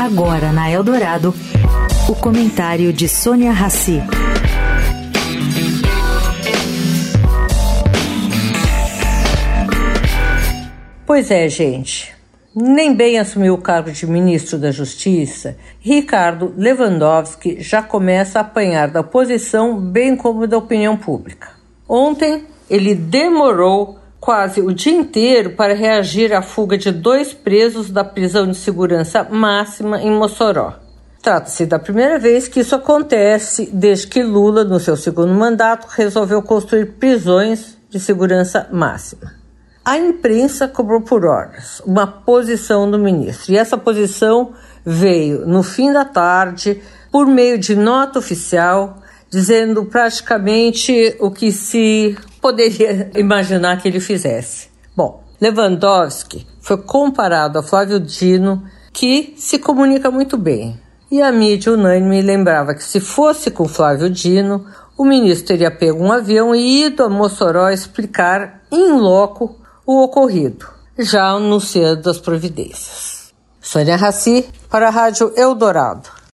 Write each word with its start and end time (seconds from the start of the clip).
Agora 0.00 0.52
na 0.52 0.70
Eldorado, 0.70 1.34
o 2.08 2.14
comentário 2.14 2.92
de 2.92 3.08
Sônia 3.08 3.52
Rassi. 3.52 4.02
Pois 11.06 11.30
é, 11.30 11.48
gente. 11.48 12.14
Nem 12.54 12.94
bem 12.94 13.18
assumiu 13.18 13.54
o 13.54 13.58
cargo 13.58 13.90
de 13.90 14.06
ministro 14.06 14.58
da 14.58 14.70
Justiça, 14.70 15.56
Ricardo 15.80 16.52
Lewandowski 16.56 17.58
já 17.60 17.82
começa 17.82 18.38
a 18.38 18.42
apanhar 18.42 18.88
da 18.88 19.00
oposição, 19.00 19.80
bem 19.80 20.14
como 20.14 20.46
da 20.46 20.58
opinião 20.58 20.96
pública. 20.96 21.48
Ontem, 21.88 22.44
ele 22.68 22.94
demorou 22.94 24.01
quase 24.22 24.60
o 24.60 24.72
dia 24.72 24.92
inteiro 24.92 25.50
para 25.50 25.74
reagir 25.74 26.32
à 26.32 26.40
fuga 26.40 26.78
de 26.78 26.92
dois 26.92 27.34
presos 27.34 27.90
da 27.90 28.04
prisão 28.04 28.46
de 28.46 28.56
segurança 28.56 29.26
máxima 29.28 30.00
em 30.00 30.12
Mossoró. 30.12 30.74
Trata-se 31.20 31.66
da 31.66 31.76
primeira 31.76 32.20
vez 32.20 32.46
que 32.46 32.60
isso 32.60 32.76
acontece 32.76 33.68
desde 33.72 34.06
que 34.06 34.22
Lula, 34.22 34.62
no 34.62 34.78
seu 34.78 34.96
segundo 34.96 35.34
mandato, 35.34 35.88
resolveu 35.90 36.40
construir 36.40 36.92
prisões 37.00 37.76
de 37.90 37.98
segurança 37.98 38.68
máxima. 38.70 39.32
A 39.84 39.98
imprensa 39.98 40.68
cobrou 40.68 41.00
por 41.00 41.24
horas 41.26 41.82
uma 41.84 42.06
posição 42.06 42.88
do 42.88 43.00
ministro, 43.00 43.52
e 43.52 43.56
essa 43.56 43.76
posição 43.76 44.52
veio 44.86 45.44
no 45.48 45.64
fim 45.64 45.92
da 45.92 46.04
tarde 46.04 46.80
por 47.10 47.26
meio 47.26 47.58
de 47.58 47.74
nota 47.74 48.20
oficial 48.20 48.98
dizendo 49.28 49.84
praticamente 49.86 51.16
o 51.18 51.28
que 51.28 51.50
se 51.50 52.16
poderia 52.42 53.10
imaginar 53.14 53.80
que 53.80 53.86
ele 53.86 54.00
fizesse. 54.00 54.68
Bom, 54.94 55.22
Lewandowski 55.40 56.46
foi 56.60 56.76
comparado 56.76 57.58
a 57.58 57.62
Flávio 57.62 58.00
Dino, 58.00 58.64
que 58.92 59.32
se 59.36 59.58
comunica 59.58 60.10
muito 60.10 60.36
bem. 60.36 60.78
E 61.10 61.22
a 61.22 61.30
mídia 61.30 61.72
unânime 61.72 62.20
lembrava 62.20 62.74
que 62.74 62.82
se 62.82 62.98
fosse 62.98 63.50
com 63.50 63.68
Flávio 63.68 64.10
Dino, 64.10 64.66
o 64.98 65.04
ministro 65.04 65.48
teria 65.48 65.70
pego 65.70 66.02
um 66.02 66.12
avião 66.12 66.54
e 66.54 66.84
ido 66.84 67.04
a 67.04 67.08
Mossoró 67.08 67.70
explicar 67.70 68.62
em 68.70 68.92
loco 68.92 69.56
o 69.86 70.02
ocorrido, 70.02 70.66
já 70.98 71.28
anunciando 71.28 72.10
as 72.10 72.18
providências. 72.18 73.32
Sônia 73.60 73.96
Raci, 73.96 74.48
para 74.68 74.88
a 74.88 74.90
Rádio 74.90 75.32
Eldorado. 75.36 76.08